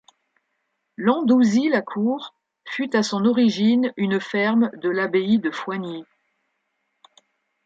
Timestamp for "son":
3.03-3.23